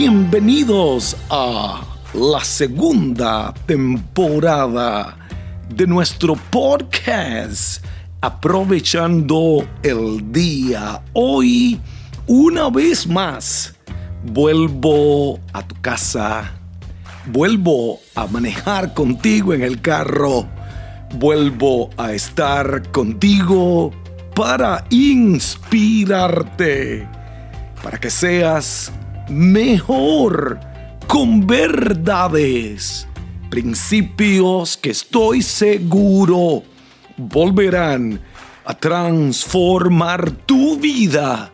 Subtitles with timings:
[0.00, 1.82] Bienvenidos a
[2.14, 5.18] la segunda temporada
[5.68, 7.84] de nuestro podcast
[8.20, 11.02] Aprovechando el Día.
[11.14, 11.80] Hoy,
[12.28, 13.74] una vez más,
[14.24, 16.52] vuelvo a tu casa,
[17.26, 20.46] vuelvo a manejar contigo en el carro,
[21.16, 23.90] vuelvo a estar contigo
[24.36, 25.88] para inspirarte,
[27.82, 28.92] para que seas
[29.28, 30.58] mejor
[31.06, 33.06] con verdades,
[33.50, 36.62] principios que estoy seguro
[37.16, 38.20] volverán
[38.64, 41.52] a transformar tu vida,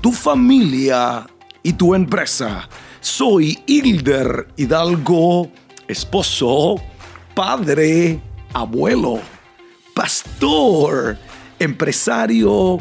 [0.00, 1.26] tu familia
[1.62, 2.68] y tu empresa.
[3.00, 5.50] Soy Hilder Hidalgo,
[5.88, 6.76] esposo,
[7.34, 8.20] padre,
[8.52, 9.20] abuelo,
[9.94, 11.18] pastor,
[11.58, 12.78] empresario,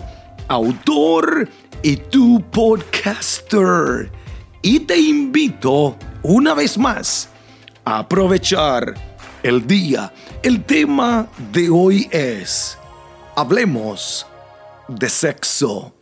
[0.48, 1.50] autor
[1.84, 4.12] y tu podcaster
[4.62, 7.30] y te invito una vez más
[7.84, 8.94] a aprovechar
[9.44, 10.14] el día.
[10.44, 12.78] El tema de hoy es,
[13.36, 14.26] hablemos
[14.88, 15.96] de sexo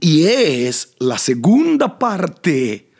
[0.00, 2.90] y es la segunda parte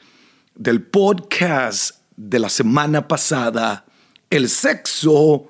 [0.54, 3.86] del podcast de la semana pasada,
[4.28, 5.48] el sexo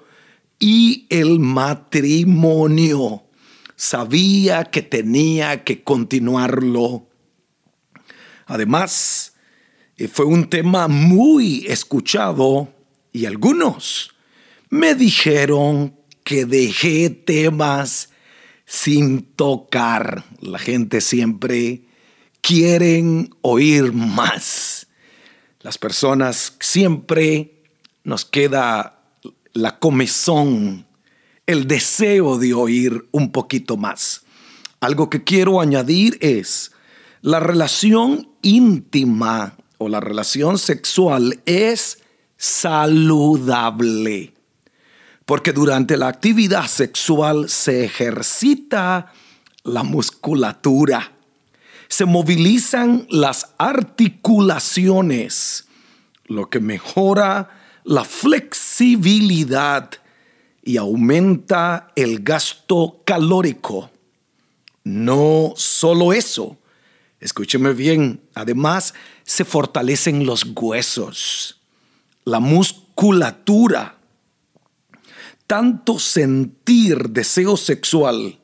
[0.59, 3.25] y el matrimonio.
[3.75, 7.09] Sabía que tenía que continuarlo.
[8.47, 9.36] Además,
[10.13, 12.69] fue un tema muy escuchado
[13.13, 14.11] y algunos
[14.69, 18.11] me dijeron que dejé temas
[18.67, 20.25] sin tocar.
[20.41, 21.85] La gente siempre
[22.43, 24.87] quieren oír más.
[25.61, 27.63] Las personas siempre
[28.05, 29.03] nos queda
[29.53, 30.87] la comezón,
[31.47, 34.23] el deseo de oír un poquito más.
[34.81, 36.73] Algo que quiero añadir es
[37.23, 42.03] la relación íntima o la relación sexual es
[42.37, 44.35] saludable.
[45.25, 49.13] Porque durante la actividad sexual se ejercita
[49.65, 51.13] la musculatura,
[51.89, 55.67] se movilizan las articulaciones,
[56.27, 57.51] lo que mejora
[57.85, 59.91] la flexibilidad
[60.63, 63.91] y aumenta el gasto calórico.
[64.83, 66.59] No solo eso,
[67.27, 68.95] escúcheme bien, además
[69.25, 71.61] se fortalecen los huesos,
[72.25, 73.99] la musculatura.
[75.47, 78.39] Tanto sentir deseo sexual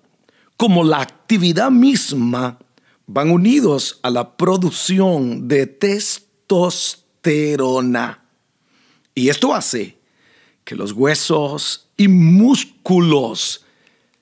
[0.56, 2.58] como la actividad misma
[3.06, 8.24] van unidos a la producción de testosterona.
[9.14, 9.98] Y esto hace
[10.64, 13.64] que los huesos y músculos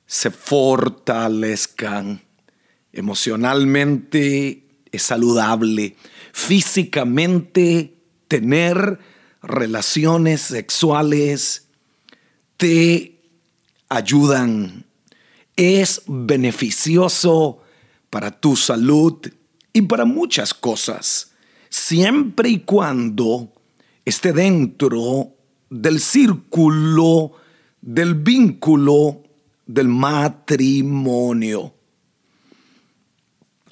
[0.07, 2.23] se fortalezcan.
[2.93, 5.97] Emocionalmente es saludable
[6.33, 7.97] físicamente,
[8.29, 8.99] tener
[9.43, 11.69] relaciones sexuales,
[12.57, 13.21] te
[13.89, 14.87] ayudan.
[15.57, 17.63] Es beneficioso
[18.09, 19.19] para tu salud
[19.73, 21.33] y para muchas cosas,
[21.69, 23.53] siempre y cuando
[24.05, 25.35] esté dentro
[25.69, 27.33] del círculo,
[27.81, 29.23] del vínculo
[29.67, 31.75] del matrimonio.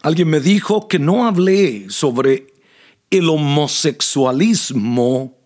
[0.08, 2.46] Alguien me dijo que no hablé sobre
[3.10, 5.36] el homosexualismo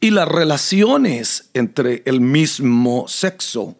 [0.00, 3.76] y las relaciones entre el mismo sexo.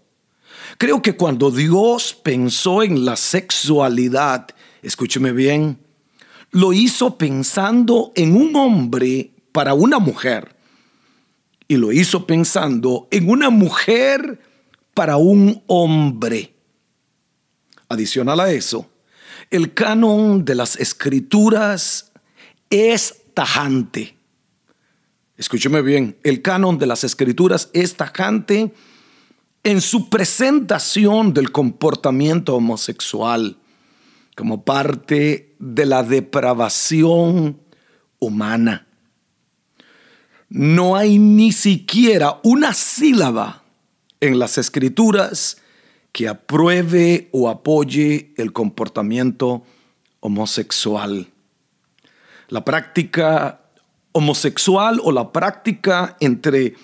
[0.79, 4.47] Creo que cuando Dios pensó en la sexualidad,
[4.81, 5.81] escúcheme bien,
[6.53, 10.55] lo hizo pensando en un hombre para una mujer.
[11.67, 14.41] Y lo hizo pensando en una mujer
[14.95, 16.55] para un hombre.
[17.89, 18.89] Adicional a eso,
[19.53, 22.11] el canon de las escrituras
[22.71, 24.17] es tajante.
[25.37, 28.73] Escúcheme bien, el canon de las escrituras es tajante
[29.63, 33.59] en su presentación del comportamiento homosexual
[34.37, 37.61] como parte de la depravación
[38.19, 38.87] humana.
[40.49, 43.65] No hay ni siquiera una sílaba
[44.19, 45.59] en las escrituras
[46.13, 49.65] que apruebe o apoye el comportamiento
[50.21, 51.27] homosexual.
[52.49, 53.63] La práctica
[54.13, 56.75] homosexual o la práctica entre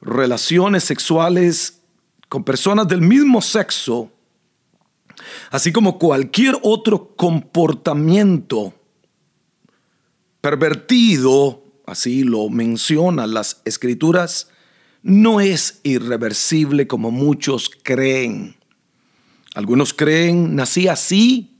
[0.00, 1.80] relaciones sexuales
[2.28, 4.12] con personas del mismo sexo,
[5.50, 8.74] así como cualquier otro comportamiento
[10.42, 14.48] pervertido, así lo mencionan las escrituras,
[15.02, 18.55] no es irreversible como muchos creen.
[19.56, 21.56] Algunos creen, nací así,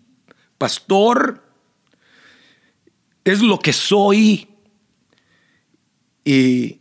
[0.58, 1.42] pastor,
[3.24, 4.46] es lo que soy.
[6.22, 6.78] Y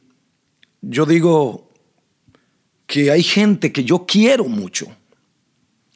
[0.82, 1.72] yo digo
[2.86, 4.88] que hay gente que yo quiero mucho,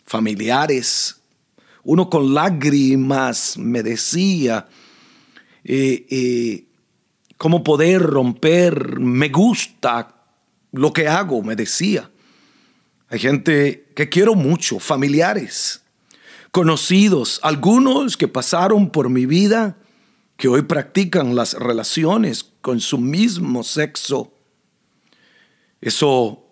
[0.06, 1.20] familiares,
[1.84, 4.70] uno con lágrimas me decía,
[5.66, 6.66] eh, eh,
[7.36, 10.16] cómo poder romper, me gusta
[10.72, 12.10] lo que hago, me decía.
[13.10, 15.82] Hay gente que quiero mucho, familiares,
[16.52, 19.76] conocidos, algunos que pasaron por mi vida,
[20.38, 24.32] que hoy practican las relaciones con su mismo sexo.
[25.82, 26.46] Eso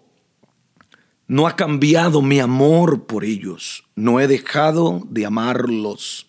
[1.25, 3.85] no ha cambiado mi amor por ellos.
[3.95, 6.27] No he dejado de amarlos,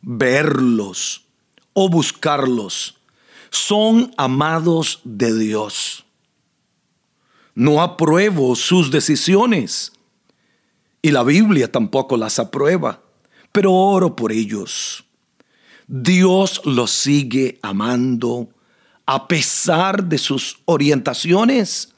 [0.00, 1.26] verlos
[1.74, 2.96] o buscarlos.
[3.50, 6.06] Son amados de Dios.
[7.54, 9.93] No apruebo sus decisiones
[11.04, 13.02] y la Biblia tampoco las aprueba,
[13.52, 15.04] pero oro por ellos.
[15.86, 18.48] Dios los sigue amando
[19.04, 21.92] a pesar de sus orientaciones,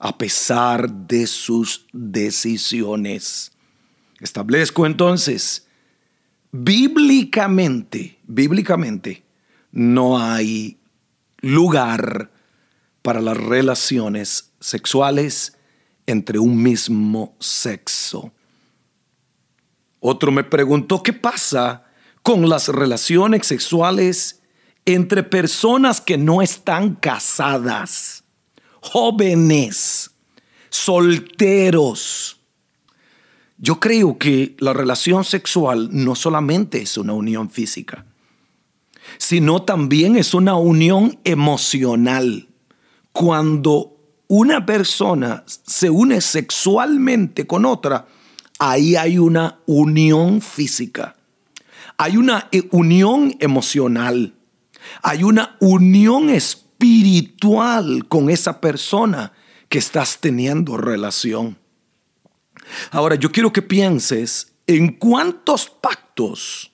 [0.00, 3.52] a pesar de sus decisiones.
[4.18, 5.68] Establezco entonces,
[6.50, 9.22] bíblicamente, bíblicamente,
[9.70, 10.76] no hay
[11.38, 12.32] lugar
[13.00, 15.56] para las relaciones sexuales
[16.06, 18.32] entre un mismo sexo.
[20.00, 21.84] Otro me preguntó, ¿qué pasa
[22.22, 24.42] con las relaciones sexuales
[24.84, 28.24] entre personas que no están casadas,
[28.80, 30.10] jóvenes,
[30.68, 32.38] solteros?
[33.56, 38.04] Yo creo que la relación sexual no solamente es una unión física,
[39.16, 42.48] sino también es una unión emocional.
[43.12, 43.93] Cuando
[44.28, 48.06] una persona se une sexualmente con otra,
[48.58, 51.16] ahí hay una unión física,
[51.96, 54.34] hay una eh, unión emocional,
[55.02, 59.32] hay una unión espiritual con esa persona
[59.68, 61.58] que estás teniendo relación.
[62.90, 66.72] Ahora, yo quiero que pienses en cuántos pactos,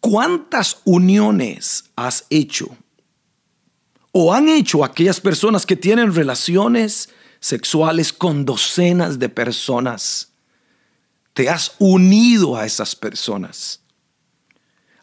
[0.00, 2.76] cuántas uniones has hecho
[4.20, 10.32] o han hecho aquellas personas que tienen relaciones sexuales con docenas de personas.
[11.34, 13.80] Te has unido a esas personas.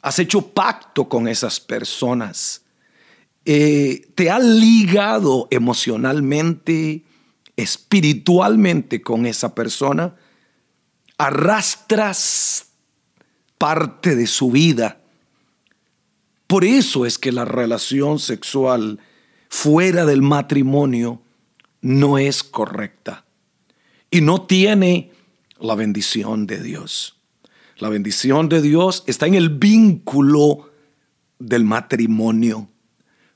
[0.01, 2.63] Has hecho pacto con esas personas.
[3.45, 7.05] Eh, te has ligado emocionalmente,
[7.55, 10.13] espiritualmente con esa persona.
[11.17, 12.65] Arrastras
[13.57, 14.99] parte de su vida
[16.47, 18.99] por eso es que la relación sexual
[19.55, 21.21] fuera del matrimonio
[21.79, 23.23] no es correcta
[24.11, 25.13] y no tiene
[25.57, 27.15] la bendición de Dios.
[27.77, 30.71] La bendición de Dios está en el vínculo
[31.39, 32.67] del matrimonio,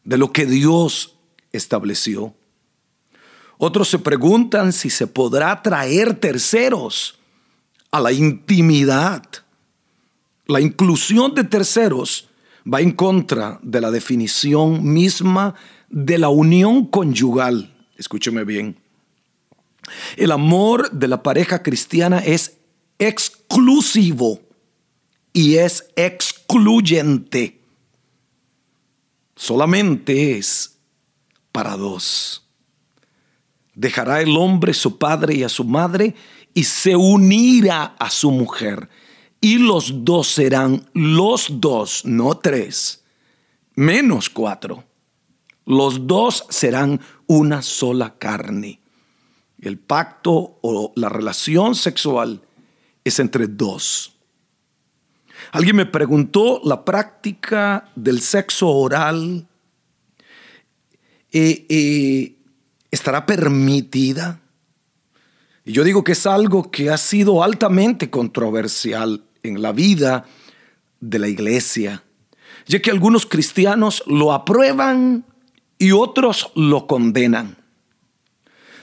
[0.03, 1.15] de lo que Dios
[1.53, 2.35] estableció.
[3.57, 7.17] Otros se preguntan si se podrá traer terceros
[7.91, 9.23] a la intimidad.
[10.47, 12.27] La inclusión de terceros
[12.71, 15.55] va en contra de la definición misma
[15.89, 17.73] de la unión conyugal.
[17.97, 18.77] Escúcheme bien.
[20.15, 22.57] El amor de la pareja cristiana es
[22.99, 24.41] exclusivo
[25.33, 27.59] y es excluyente.
[29.35, 30.77] Solamente es
[31.51, 32.45] para dos.
[33.73, 36.13] Dejará el hombre su padre y a su madre
[36.53, 38.89] y se unirá a su mujer
[39.41, 43.03] y los dos serán los dos, no tres,
[43.75, 44.83] menos cuatro.
[45.69, 48.79] Los dos serán una sola carne.
[49.61, 52.41] El pacto o la relación sexual
[53.03, 54.15] es entre dos.
[55.51, 59.47] Alguien me preguntó la práctica del sexo oral
[61.31, 62.35] eh, eh,
[62.89, 64.41] estará permitida.
[65.65, 70.25] Y yo digo que es algo que ha sido altamente controversial en la vida
[70.99, 72.03] de la iglesia,
[72.65, 75.25] ya que algunos cristianos lo aprueban
[75.79, 77.57] y otros lo condenan.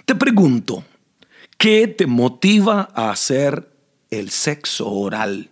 [0.06, 0.82] Te pregunto,
[1.58, 3.70] ¿qué te motiva a hacer
[4.10, 5.50] el sexo oral?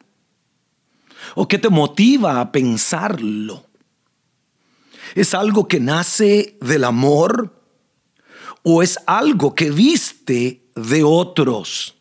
[1.35, 3.67] ¿O qué te motiva a pensarlo?
[5.15, 7.55] ¿Es algo que nace del amor?
[8.63, 11.95] ¿O es algo que viste de otros?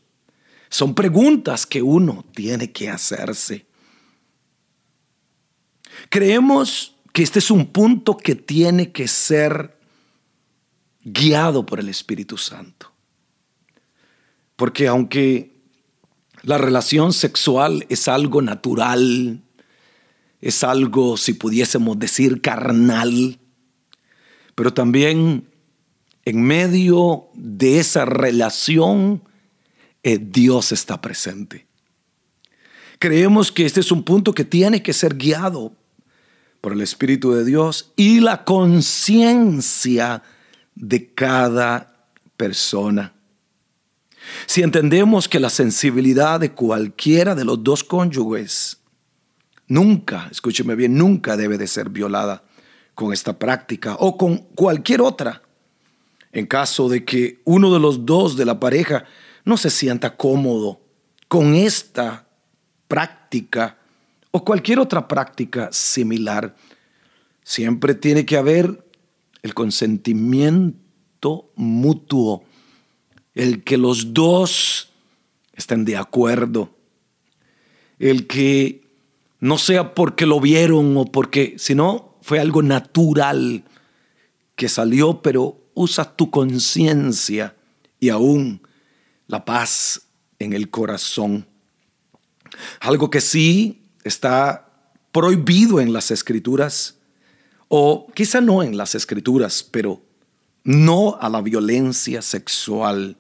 [0.70, 3.66] Son preguntas que uno tiene que hacerse.
[6.10, 9.78] Creemos que este es un punto que tiene que ser
[11.04, 12.92] guiado por el Espíritu Santo.
[14.56, 15.54] Porque aunque
[16.42, 19.42] la relación sexual es algo natural,
[20.42, 23.40] es algo, si pudiésemos decir, carnal,
[24.56, 25.48] pero también
[26.26, 29.24] en medio de esa relación,
[30.02, 31.68] eh, Dios está presente.
[32.98, 35.76] Creemos que este es un punto que tiene que ser guiado
[36.64, 40.24] por el Espíritu de Dios y la conciencia
[40.76, 43.12] de cada persona.
[44.46, 48.78] Si entendemos que la sensibilidad de cualquiera de los dos cónyuges
[49.68, 52.46] nunca, escúcheme bien, nunca debe de ser violada
[52.96, 55.42] con esta práctica o con cualquier otra,
[56.32, 59.04] en caso de que uno de los dos de la pareja
[59.44, 60.80] no se sienta cómodo
[61.28, 62.26] con esta
[62.88, 63.80] práctica
[64.36, 66.56] o cualquier otra práctica similar,
[67.44, 68.84] siempre tiene que haber
[69.44, 72.44] el consentimiento mutuo,
[73.36, 74.92] el que los dos
[75.54, 76.76] estén de acuerdo,
[78.00, 78.82] el que
[79.40, 83.64] no sea porque lo vieron o porque, sino fue algo natural
[84.56, 87.56] que salió, pero usa tu conciencia
[88.00, 88.68] y aún
[89.28, 90.08] la paz
[90.40, 91.46] en el corazón.
[92.80, 94.70] Algo que sí está
[95.12, 96.98] prohibido en las escrituras,
[97.68, 100.02] o quizá no en las escrituras, pero
[100.64, 103.18] no a la violencia sexual,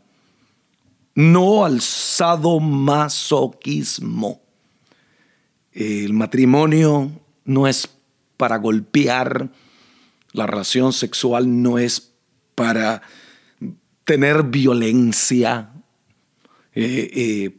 [1.15, 4.41] no al sadomasoquismo.
[5.71, 7.11] El matrimonio
[7.45, 7.89] no es
[8.37, 9.49] para golpear,
[10.31, 12.13] la relación sexual no es
[12.55, 13.03] para
[14.03, 15.69] tener violencia,
[16.73, 17.57] eh, eh,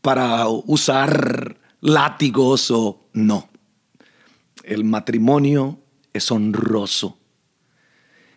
[0.00, 1.53] para usar
[1.84, 2.72] látigos
[3.12, 3.48] no.
[4.62, 5.78] El matrimonio
[6.14, 7.18] es honroso,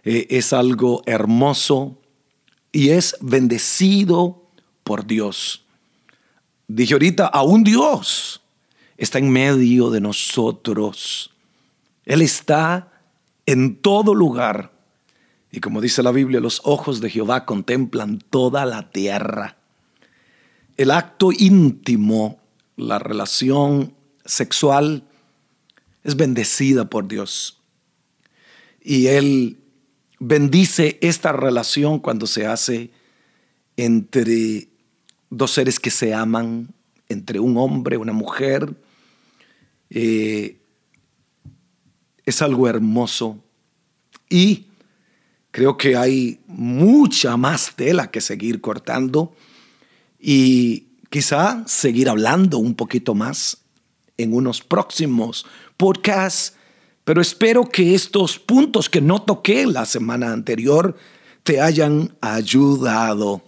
[0.03, 2.01] eh, es algo hermoso
[2.73, 4.49] y es bendecido
[4.83, 5.65] por Dios.
[6.67, 8.41] Dije ahorita, aún Dios
[8.97, 11.31] está en medio de nosotros.
[12.03, 12.91] Él está
[13.45, 14.73] en todo lugar.
[15.51, 19.55] Y como dice la Biblia, los ojos de Jehová contemplan toda la tierra.
[20.75, 22.41] El acto íntimo
[22.77, 23.93] la relación
[24.23, 25.03] sexual
[26.03, 27.59] es bendecida por Dios.
[28.81, 29.59] Y Él
[30.19, 32.91] bendice esta relación cuando se hace
[33.75, 34.69] entre
[35.29, 36.73] dos seres que se aman,
[37.09, 38.75] entre un hombre, una mujer.
[39.89, 40.61] Eh,
[42.25, 43.43] es algo hermoso.
[44.29, 44.67] Y
[45.51, 49.35] creo que hay mucha más tela que seguir cortando.
[50.19, 53.57] Y quizá seguir hablando un poquito más
[54.17, 55.45] en unos próximos
[55.77, 56.55] podcasts,
[57.03, 60.97] pero espero que estos puntos que no toqué la semana anterior
[61.43, 63.41] te hayan ayudado.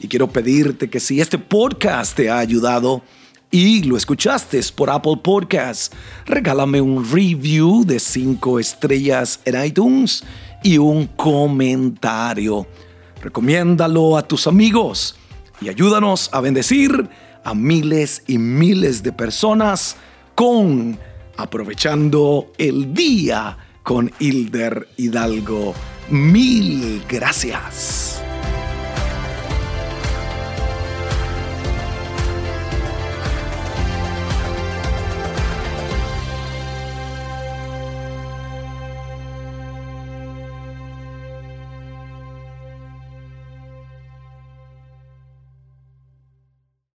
[0.00, 3.02] Y quiero pedirte que si este podcast te ha ayudado
[3.50, 5.90] y lo escuchaste por Apple Podcasts,
[6.26, 10.22] regálame un review de 5 estrellas en iTunes
[10.62, 12.66] y un comentario.
[13.22, 15.16] Recomiéndalo a tus amigos
[15.60, 17.08] y ayúdanos a bendecir
[17.44, 19.96] a miles y miles de personas
[20.34, 20.98] con
[21.36, 25.74] aprovechando el día con Hilder Hidalgo.
[26.08, 28.13] Mil gracias.